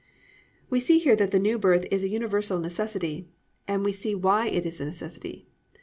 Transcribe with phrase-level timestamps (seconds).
[0.35, 3.29] "+ We see here that the New Birth is a universal necessity,
[3.67, 5.45] and we see why it is a necessity.